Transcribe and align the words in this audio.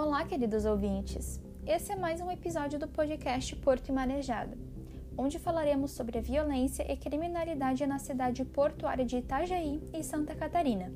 Olá, 0.00 0.24
queridos 0.24 0.64
ouvintes! 0.64 1.40
Esse 1.66 1.90
é 1.90 1.96
mais 1.96 2.20
um 2.20 2.30
episódio 2.30 2.78
do 2.78 2.86
podcast 2.86 3.56
Porto 3.56 3.88
e 3.88 3.92
Marejada, 3.92 4.56
onde 5.16 5.40
falaremos 5.40 5.90
sobre 5.90 6.18
a 6.18 6.22
violência 6.22 6.86
e 6.88 6.96
criminalidade 6.96 7.84
na 7.84 7.98
cidade 7.98 8.44
portuária 8.44 9.04
de 9.04 9.16
Itajaí 9.16 9.82
e 9.92 10.00
Santa 10.04 10.36
Catarina. 10.36 10.92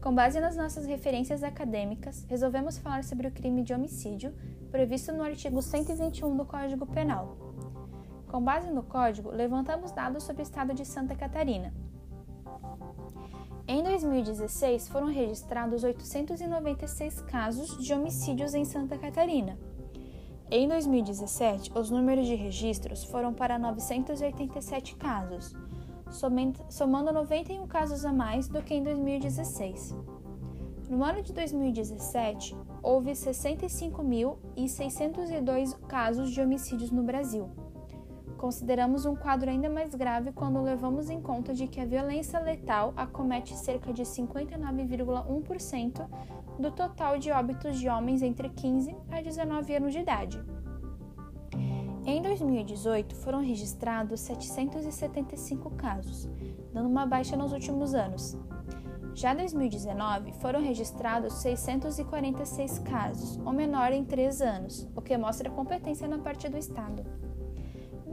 Com 0.00 0.14
base 0.14 0.38
nas 0.38 0.56
nossas 0.56 0.86
referências 0.86 1.42
acadêmicas, 1.42 2.24
resolvemos 2.28 2.78
falar 2.78 3.02
sobre 3.02 3.26
o 3.26 3.32
crime 3.32 3.64
de 3.64 3.74
homicídio 3.74 4.32
previsto 4.70 5.12
no 5.12 5.24
artigo 5.24 5.60
121 5.60 6.36
do 6.36 6.44
Código 6.44 6.86
Penal. 6.86 7.36
Com 8.28 8.40
base 8.40 8.70
no 8.70 8.84
Código, 8.84 9.32
levantamos 9.32 9.90
dados 9.90 10.22
sobre 10.22 10.42
o 10.42 10.44
estado 10.44 10.72
de 10.72 10.84
Santa 10.84 11.16
Catarina, 11.16 11.74
em 13.66 13.82
2016, 13.82 14.88
foram 14.88 15.06
registrados 15.06 15.84
896 15.84 17.22
casos 17.22 17.78
de 17.78 17.94
homicídios 17.94 18.52
em 18.52 18.62
Santa 18.62 18.98
Catarina. 18.98 19.58
Em 20.50 20.68
2017, 20.68 21.72
os 21.74 21.90
números 21.90 22.26
de 22.26 22.34
registros 22.34 23.04
foram 23.04 23.32
para 23.32 23.58
987 23.58 24.96
casos, 24.96 25.56
somando 26.68 27.10
91 27.10 27.66
casos 27.66 28.04
a 28.04 28.12
mais 28.12 28.48
do 28.48 28.62
que 28.62 28.74
em 28.74 28.82
2016. 28.82 29.96
No 30.90 31.02
ano 31.02 31.22
de 31.22 31.32
2017, 31.32 32.54
houve 32.82 33.12
65.602 33.12 35.80
casos 35.86 36.30
de 36.30 36.42
homicídios 36.42 36.90
no 36.90 37.02
Brasil 37.02 37.63
Consideramos 38.38 39.06
um 39.06 39.16
quadro 39.16 39.50
ainda 39.50 39.70
mais 39.70 39.94
grave 39.94 40.32
quando 40.32 40.62
levamos 40.62 41.08
em 41.08 41.20
conta 41.20 41.54
de 41.54 41.66
que 41.66 41.80
a 41.80 41.86
violência 41.86 42.38
letal 42.38 42.92
acomete 42.96 43.56
cerca 43.56 43.92
de 43.92 44.02
59,1% 44.02 46.06
do 46.58 46.70
total 46.70 47.18
de 47.18 47.30
óbitos 47.30 47.78
de 47.78 47.88
homens 47.88 48.22
entre 48.22 48.48
15 48.48 48.94
a 49.10 49.20
19 49.20 49.76
anos 49.76 49.92
de 49.92 50.00
idade. 50.00 50.42
Em 52.06 52.20
2018, 52.20 53.14
foram 53.16 53.40
registrados 53.40 54.20
775 54.20 55.70
casos, 55.70 56.28
dando 56.72 56.88
uma 56.88 57.06
baixa 57.06 57.34
nos 57.34 57.52
últimos 57.52 57.94
anos. 57.94 58.36
Já 59.14 59.32
em 59.32 59.36
2019, 59.36 60.32
foram 60.32 60.60
registrados 60.60 61.32
646 61.34 62.80
casos, 62.80 63.38
ou 63.38 63.52
menor 63.52 63.92
em 63.92 64.04
3 64.04 64.42
anos, 64.42 64.88
o 64.94 65.00
que 65.00 65.16
mostra 65.16 65.48
competência 65.48 66.06
na 66.06 66.18
parte 66.18 66.48
do 66.48 66.58
Estado. 66.58 67.04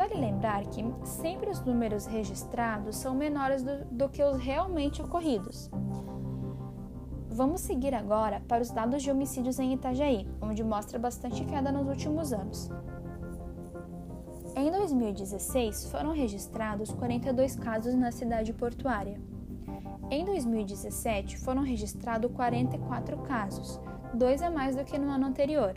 Vale 0.01 0.15
lembrar 0.15 0.65
que 0.65 0.83
sempre 1.03 1.51
os 1.51 1.61
números 1.61 2.07
registrados 2.07 2.95
são 2.95 3.13
menores 3.13 3.61
do, 3.61 3.85
do 3.85 4.09
que 4.09 4.23
os 4.23 4.35
realmente 4.35 4.99
ocorridos. 4.99 5.69
Vamos 7.29 7.61
seguir 7.61 7.93
agora 7.93 8.41
para 8.47 8.63
os 8.63 8.71
dados 8.71 9.03
de 9.03 9.11
homicídios 9.11 9.59
em 9.59 9.73
Itajaí, 9.73 10.27
onde 10.41 10.63
mostra 10.63 10.97
bastante 10.97 11.45
queda 11.45 11.71
nos 11.71 11.87
últimos 11.87 12.33
anos. 12.33 12.67
Em 14.55 14.71
2016, 14.71 15.91
foram 15.91 16.13
registrados 16.13 16.91
42 16.93 17.55
casos 17.57 17.93
na 17.93 18.11
cidade 18.11 18.53
portuária. 18.53 19.21
Em 20.09 20.25
2017, 20.25 21.37
foram 21.37 21.61
registrados 21.61 22.31
44 22.31 23.19
casos, 23.19 23.79
dois 24.15 24.41
a 24.41 24.49
mais 24.49 24.75
do 24.75 24.83
que 24.83 24.97
no 24.97 25.11
ano 25.11 25.27
anterior. 25.27 25.75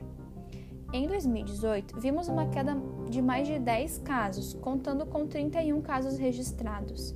Em 0.95 1.09
2018, 1.09 2.01
vimos 2.01 2.29
uma 2.29 2.47
queda 2.47 2.75
de 3.15 3.23
mais 3.23 3.47
de 3.47 3.61
10 3.61 3.99
casos, 3.99 4.55
contando 4.55 5.07
com 5.07 5.25
31 5.25 5.81
casos 5.81 6.19
registrados. 6.19 7.15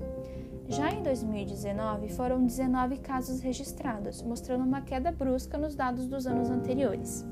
Já 0.68 0.92
em 0.92 1.02
2019, 1.02 2.08
foram 2.10 2.46
19 2.46 2.98
casos 2.98 3.40
registrados, 3.40 4.22
mostrando 4.22 4.62
uma 4.64 4.80
queda 4.80 5.10
brusca 5.10 5.58
nos 5.58 5.74
dados 5.74 6.06
dos 6.06 6.24
anos 6.24 6.50
anteriores. 6.50 7.26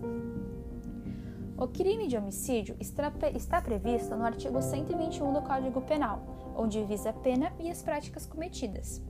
O 1.57 1.69
crime 1.69 2.09
de 2.09 2.17
homicídio 2.17 2.77
está 2.81 3.63
previsto 3.63 4.17
no 4.17 4.25
artigo 4.25 4.61
121 4.61 5.33
do 5.33 5.43
Código 5.43 5.81
Penal, 5.83 6.21
onde 6.57 6.83
visa 6.83 7.11
a 7.11 7.13
pena 7.13 7.53
e 7.61 7.71
as 7.71 7.85
práticas 7.85 8.27
cometidas. 8.27 9.01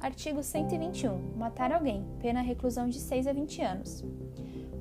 Artigo 0.00 0.42
121. 0.42 1.34
Matar 1.34 1.72
alguém, 1.72 2.04
pena 2.20 2.42
reclusão 2.42 2.88
de 2.88 3.00
6 3.00 3.26
a 3.26 3.32
20 3.32 3.62
anos. 3.62 4.04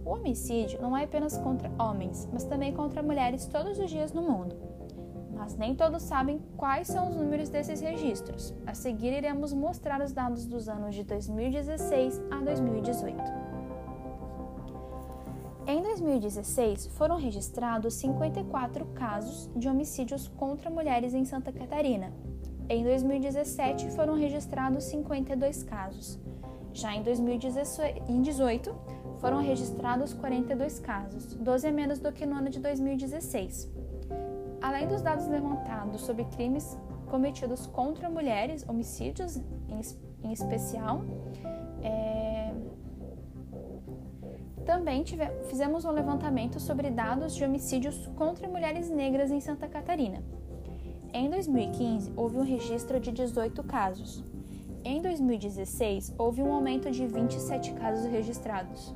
O 0.08 0.14
homicídio 0.14 0.82
não 0.82 0.96
é 0.96 1.04
apenas 1.04 1.38
contra 1.38 1.70
homens, 1.78 2.30
mas 2.32 2.46
também 2.46 2.72
contra 2.72 3.04
mulheres 3.04 3.46
todos 3.46 3.78
os 3.78 3.90
dias 3.90 4.14
no 4.14 4.22
mundo. 4.22 4.56
Mas 5.34 5.58
nem 5.58 5.76
todos 5.76 6.02
sabem 6.02 6.40
quais 6.56 6.88
são 6.88 7.10
os 7.10 7.16
números 7.18 7.50
desses 7.50 7.82
registros. 7.82 8.54
A 8.66 8.74
seguir, 8.74 9.12
iremos 9.12 9.52
mostrar 9.52 10.02
os 10.02 10.14
dados 10.14 10.46
dos 10.46 10.70
anos 10.70 10.96
de 10.96 11.04
2016 11.04 12.22
a 12.32 12.38
2018. 12.38 13.22
Em 15.68 15.84
2016, 15.84 16.88
foram 16.88 17.18
registrados 17.18 17.96
54 17.96 18.86
casos 18.94 19.50
de 19.58 19.68
homicídios 19.68 20.30
contra 20.30 20.70
mulheres 20.70 21.14
em 21.14 21.26
Santa 21.26 21.52
Catarina. 21.52 22.14
Em 22.70 22.82
2017, 22.82 23.92
foram 23.92 24.16
registrados 24.16 24.86
52 24.86 25.64
casos. 25.64 26.18
Já 26.72 26.96
em 26.96 27.04
2018, 27.04 28.74
foram 29.20 29.42
registrados 29.42 30.14
42 30.14 30.80
casos, 30.80 31.34
12 31.34 31.68
a 31.68 31.72
menos 31.72 32.00
do 32.00 32.12
que 32.12 32.26
no 32.26 32.36
ano 32.36 32.50
de 32.50 32.60
2016. 32.60 33.70
Além 34.62 34.88
dos 34.88 35.02
dados 35.02 35.28
levantados 35.28 36.02
sobre 36.02 36.26
crimes 36.26 36.78
cometidos 37.10 37.68
contra 37.68 38.10
mulheres, 38.10 38.66
homicídios 38.68 39.38
em, 40.24 40.32
especial, 40.32 41.02
é... 41.82 42.54
também 44.66 45.04
tive... 45.04 45.26
fizemos 45.50 45.86
um 45.86 45.92
levantamento 45.92 46.60
sobre 46.60 46.90
dados 46.90 47.36
de 47.36 47.44
homicídios 47.44 48.08
contra 48.16 48.48
mulheres 48.48 48.90
negras 48.90 49.32
em 49.32 49.40
Santa 49.40 49.68
Catarina. 49.68 50.24
Em 51.14 51.30
2015, 51.30 52.12
houve 52.16 52.38
um 52.38 52.44
registro 52.44 53.00
de 53.00 53.12
18 53.12 53.64
casos. 53.64 54.24
Em 54.84 55.02
2016, 55.02 56.14
houve 56.18 56.42
um 56.42 56.52
aumento 56.52 56.92
de 56.92 57.06
27 57.08 57.74
casos 57.74 58.06
registrados. 58.06 58.94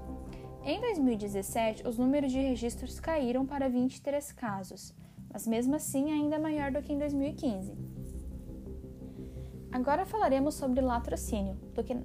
Em 0.64 0.80
2017, 0.80 1.88
os 1.88 1.98
números 1.98 2.32
de 2.32 2.40
registros 2.40 3.00
caíram 3.00 3.48
para 3.48 3.68
23 3.68 4.32
casos, 4.32 4.94
mas 5.34 5.48
mesmo 5.48 5.76
assim 5.76 6.12
ainda 6.12 6.38
maior 6.38 6.72
do 6.72 6.82
que 6.84 6.94
em 6.94 7.00
2015. 7.00 7.74
Agora 9.72 10.06
falaremos 10.06 10.54
sobre 10.54 10.80
latrocínio, 10.80 11.58
que, 11.74 11.98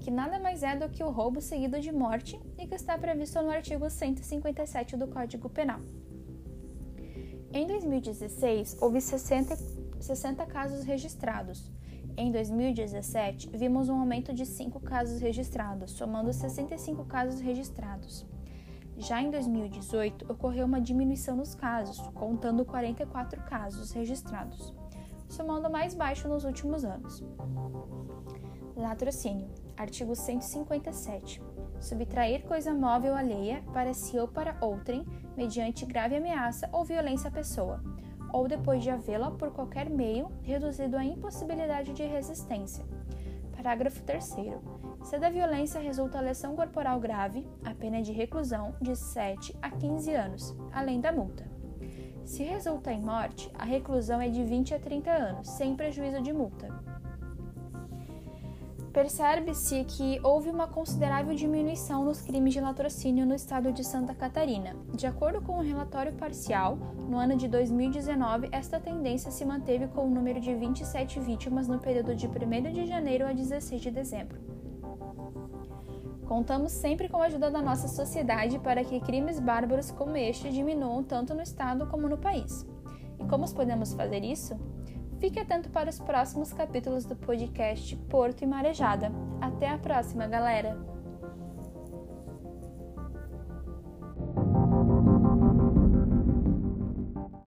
que 0.00 0.10
nada 0.10 0.40
mais 0.40 0.64
é 0.64 0.74
do 0.74 0.88
que 0.88 1.04
o 1.04 1.10
roubo 1.10 1.40
seguido 1.40 1.78
de 1.78 1.92
morte 1.92 2.40
e 2.58 2.66
que 2.66 2.74
está 2.74 2.98
previsto 2.98 3.40
no 3.40 3.50
artigo 3.50 3.88
157 3.88 4.96
do 4.96 5.06
Código 5.06 5.48
Penal. 5.48 5.80
Em 7.52 7.64
2016, 7.64 8.78
houve 8.80 9.00
60, 9.00 9.56
60 10.00 10.44
casos 10.46 10.82
registrados, 10.82 11.70
em 12.16 12.30
2017, 12.30 13.50
vimos 13.52 13.88
um 13.88 13.98
aumento 13.98 14.32
de 14.32 14.46
5 14.46 14.80
casos 14.80 15.20
registrados, 15.20 15.92
somando 15.92 16.32
65 16.32 17.04
casos 17.04 17.40
registrados. 17.40 18.26
Já 18.96 19.20
em 19.20 19.30
2018, 19.30 20.30
ocorreu 20.30 20.66
uma 20.66 20.80
diminuição 20.80 21.36
nos 21.36 21.54
casos, 21.54 21.98
contando 22.14 22.64
44 22.64 23.42
casos 23.42 23.92
registrados, 23.92 24.72
somando 25.28 25.68
mais 25.68 25.94
baixo 25.94 26.28
nos 26.28 26.44
últimos 26.44 26.84
anos. 26.84 27.24
Latrocínio. 28.76 29.48
Artigo 29.76 30.14
157. 30.14 31.42
Subtrair 31.80 32.44
coisa 32.44 32.72
móvel 32.72 33.14
alheia 33.14 33.62
para 33.72 33.92
si 33.92 34.18
ou 34.18 34.28
para 34.28 34.56
outrem, 34.60 35.04
mediante 35.36 35.84
grave 35.84 36.16
ameaça 36.16 36.68
ou 36.72 36.84
violência 36.84 37.28
à 37.28 37.32
pessoa, 37.32 37.82
ou 38.34 38.48
depois 38.48 38.82
de 38.82 38.90
havê-la 38.90 39.30
por 39.30 39.52
qualquer 39.52 39.88
meio 39.88 40.28
reduzido 40.42 40.96
à 40.96 41.04
impossibilidade 41.04 41.92
de 41.92 42.02
resistência. 42.02 42.84
Parágrafo 43.56 44.02
3. 44.02 44.36
Se 45.04 45.18
da 45.20 45.30
violência 45.30 45.80
resulta 45.80 46.20
lesão 46.20 46.56
corporal 46.56 46.98
grave, 46.98 47.46
a 47.64 47.72
pena 47.72 47.98
é 47.98 48.00
de 48.00 48.10
reclusão 48.10 48.74
de 48.82 48.96
7 48.96 49.56
a 49.62 49.70
15 49.70 50.12
anos, 50.12 50.56
além 50.72 51.00
da 51.00 51.12
multa. 51.12 51.48
Se 52.24 52.42
resulta 52.42 52.92
em 52.92 53.00
morte, 53.00 53.48
a 53.56 53.64
reclusão 53.64 54.20
é 54.20 54.28
de 54.28 54.42
20 54.42 54.74
a 54.74 54.80
30 54.80 55.10
anos, 55.12 55.48
sem 55.50 55.76
prejuízo 55.76 56.20
de 56.20 56.32
multa 56.32 56.93
percebe-se 58.94 59.82
que 59.82 60.20
houve 60.22 60.48
uma 60.48 60.68
considerável 60.68 61.34
diminuição 61.34 62.04
nos 62.04 62.20
crimes 62.22 62.52
de 62.54 62.60
latrocínio 62.60 63.26
no 63.26 63.34
estado 63.34 63.72
de 63.72 63.82
Santa 63.82 64.14
Catarina. 64.14 64.76
De 64.94 65.04
acordo 65.04 65.42
com 65.42 65.58
um 65.58 65.62
relatório 65.62 66.12
parcial, 66.12 66.78
no 67.08 67.18
ano 67.18 67.36
de 67.36 67.48
2019, 67.48 68.48
esta 68.52 68.78
tendência 68.78 69.32
se 69.32 69.44
manteve 69.44 69.88
com 69.88 70.02
o 70.02 70.06
um 70.06 70.10
número 70.10 70.40
de 70.40 70.54
27 70.54 71.18
vítimas 71.18 71.66
no 71.66 71.80
período 71.80 72.14
de 72.14 72.28
1 72.28 72.72
de 72.72 72.86
janeiro 72.86 73.26
a 73.26 73.32
16 73.32 73.82
de 73.82 73.90
dezembro. 73.90 74.38
Contamos 76.24 76.70
sempre 76.70 77.08
com 77.08 77.16
a 77.16 77.26
ajuda 77.26 77.50
da 77.50 77.60
nossa 77.60 77.88
sociedade 77.88 78.60
para 78.60 78.84
que 78.84 79.00
crimes 79.00 79.40
bárbaros 79.40 79.90
como 79.90 80.16
este 80.16 80.52
diminuam 80.52 81.02
tanto 81.02 81.34
no 81.34 81.42
estado 81.42 81.88
como 81.88 82.08
no 82.08 82.16
país. 82.16 82.64
E 83.18 83.24
como 83.26 83.52
podemos 83.52 83.92
fazer 83.92 84.22
isso? 84.22 84.56
Fique 85.24 85.40
atento 85.40 85.70
para 85.70 85.88
os 85.88 85.98
próximos 85.98 86.52
capítulos 86.52 87.06
do 87.06 87.16
podcast 87.16 87.96
Porto 88.10 88.42
e 88.42 88.46
Marejada. 88.46 89.10
Até 89.40 89.70
a 89.70 89.78
próxima, 89.78 90.26
galera! 90.26 90.93